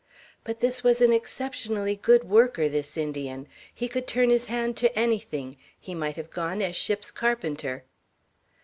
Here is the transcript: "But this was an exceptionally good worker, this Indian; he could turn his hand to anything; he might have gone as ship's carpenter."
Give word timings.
"But 0.43 0.61
this 0.61 0.83
was 0.83 0.99
an 0.99 1.13
exceptionally 1.13 1.95
good 1.95 2.23
worker, 2.23 2.67
this 2.67 2.97
Indian; 2.97 3.47
he 3.71 3.87
could 3.87 4.07
turn 4.07 4.31
his 4.31 4.47
hand 4.47 4.75
to 4.77 4.97
anything; 4.97 5.57
he 5.79 5.93
might 5.93 6.15
have 6.15 6.31
gone 6.31 6.59
as 6.59 6.75
ship's 6.75 7.11
carpenter." 7.11 7.83